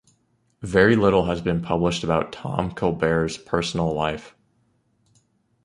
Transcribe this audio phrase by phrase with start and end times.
[0.63, 4.35] Very little has been published about Tom Colbert's personal life.